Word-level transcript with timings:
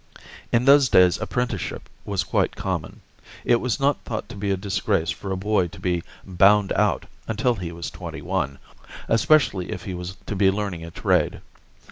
In 0.51 0.65
those 0.65 0.89
days 0.89 1.21
apprenticeship 1.21 1.87
was 2.05 2.23
quite 2.23 2.55
common. 2.55 3.01
It 3.45 3.57
was 3.57 3.79
not 3.79 4.03
thought 4.03 4.27
to 4.29 4.35
be 4.35 4.49
a 4.49 4.57
disgrace 4.57 5.11
for 5.11 5.31
a 5.31 5.37
boy 5.37 5.67
to 5.67 5.79
be 5.79 6.01
"bound 6.25 6.71
out" 6.73 7.05
until 7.27 7.53
he 7.53 7.71
was 7.71 7.91
twenty 7.91 8.23
one, 8.23 8.57
especially 9.07 9.71
if 9.71 9.83
he 9.83 9.93
was 9.93 10.17
to 10.25 10.35
be 10.35 10.49
learning 10.49 10.83
a 10.83 10.89
trade. 10.89 11.39